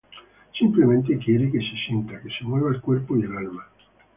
[0.57, 3.67] Simplemente quiero que se sienta, que se mueva el cuerpo y el alma.